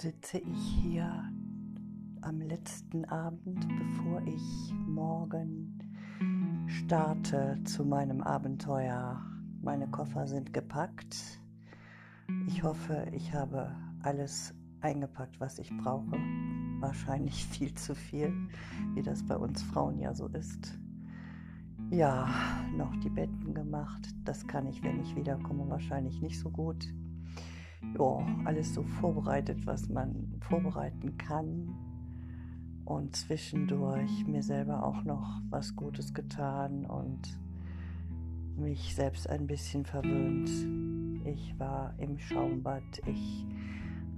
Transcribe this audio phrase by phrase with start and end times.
[0.00, 1.30] sitze ich hier
[2.22, 5.78] am letzten Abend, bevor ich morgen
[6.66, 9.24] starte zu meinem Abenteuer.
[9.62, 11.40] Meine Koffer sind gepackt.
[12.46, 16.16] Ich hoffe, ich habe alles eingepackt, was ich brauche.
[16.80, 18.32] Wahrscheinlich viel zu viel,
[18.94, 20.78] wie das bei uns Frauen ja so ist.
[21.90, 22.28] Ja,
[22.76, 24.08] noch die Betten gemacht.
[24.24, 26.92] Das kann ich, wenn ich wiederkomme, wahrscheinlich nicht so gut
[27.98, 31.74] ja, alles so vorbereitet, was man vorbereiten kann.
[32.84, 37.38] Und zwischendurch mir selber auch noch was Gutes getan und
[38.56, 40.50] mich selbst ein bisschen verwöhnt.
[41.24, 43.46] Ich war im Schaumbad, ich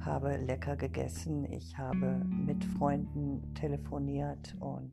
[0.00, 4.92] habe lecker gegessen, ich habe mit Freunden telefoniert und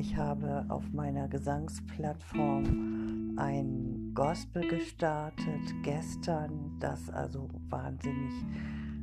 [0.00, 8.32] ich habe auf meiner Gesangsplattform ein Gospel gestartet gestern, das also wahnsinnig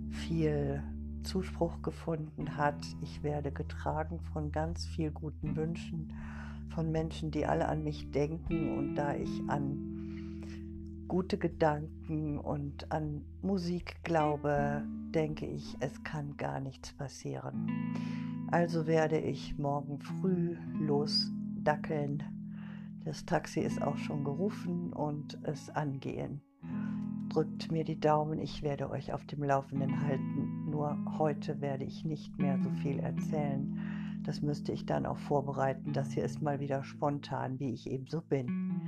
[0.10, 0.82] viel
[1.22, 2.84] Zuspruch gefunden hat.
[3.04, 6.14] Ich werde getragen von ganz viel guten Wünschen
[6.74, 10.44] von Menschen, die alle an mich denken und da ich an
[11.08, 14.82] gute Gedanken und an Musik glaube,
[15.14, 17.68] denke ich, es kann gar nichts passieren.
[18.50, 22.24] Also werde ich morgen früh losdackeln.
[23.04, 26.42] Das Taxi ist auch schon gerufen und es angehen.
[27.28, 30.70] Drückt mir die Daumen, ich werde euch auf dem Laufenden halten.
[30.70, 33.78] Nur heute werde ich nicht mehr so viel erzählen.
[34.24, 35.92] Das müsste ich dann auch vorbereiten.
[35.92, 38.82] Das hier ist mal wieder spontan, wie ich eben so bin.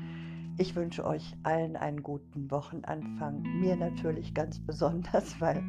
[0.58, 3.42] Ich wünsche euch allen einen guten Wochenanfang.
[3.60, 5.64] Mir natürlich ganz besonders, weil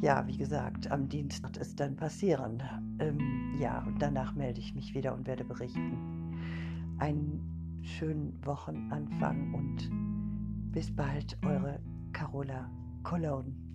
[0.00, 2.62] ja, wie gesagt, am Dienstag ist dann passieren.
[2.98, 6.96] Ähm, ja, und danach melde ich mich wieder und werde berichten.
[6.98, 11.80] Einen schönen Wochenanfang und bis bald, eure
[12.12, 12.70] Carola
[13.02, 13.69] Cologne.